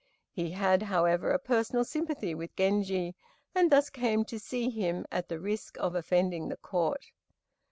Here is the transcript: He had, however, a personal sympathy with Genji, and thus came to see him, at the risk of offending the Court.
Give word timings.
He 0.31 0.49
had, 0.49 0.81
however, 0.81 1.29
a 1.29 1.37
personal 1.37 1.83
sympathy 1.85 2.33
with 2.33 2.55
Genji, 2.55 3.15
and 3.53 3.71
thus 3.71 3.91
came 3.91 4.25
to 4.25 4.39
see 4.39 4.71
him, 4.71 5.05
at 5.11 5.29
the 5.29 5.39
risk 5.39 5.77
of 5.77 5.93
offending 5.93 6.49
the 6.49 6.57
Court. 6.57 7.11